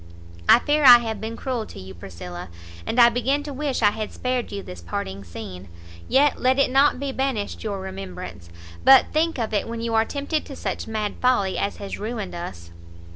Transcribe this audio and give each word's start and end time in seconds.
I 0.49 0.57
fear 0.57 0.83
I 0.83 0.97
have 0.97 1.21
been 1.21 1.37
cruel 1.37 1.67
to 1.67 1.79
you, 1.79 1.93
Priscilla, 1.93 2.49
and 2.87 2.99
I 2.99 3.09
begin 3.09 3.43
to 3.43 3.53
wish 3.53 3.83
I 3.83 3.91
had 3.91 4.11
spared 4.11 4.51
you 4.51 4.63
this 4.63 4.81
parting 4.81 5.23
scene; 5.23 5.67
yet 6.07 6.41
let 6.41 6.57
it 6.57 6.71
not 6.71 6.99
be 6.99 7.11
banished 7.11 7.63
your 7.63 7.79
remembrance, 7.79 8.49
but 8.83 9.13
think 9.13 9.37
of 9.37 9.53
it 9.53 9.67
when 9.67 9.79
you 9.81 9.93
are 9.93 10.03
tempted 10.03 10.43
to 10.45 10.55
such 10.55 10.87
mad 10.87 11.17
folly 11.21 11.55
as 11.59 11.77
has 11.77 11.99
ruined 11.99 12.33
us." 12.33 12.71